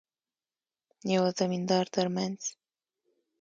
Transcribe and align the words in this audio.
یوه 1.13 1.29
زمیندار 1.39 1.85
ترمنځ. 1.95 2.39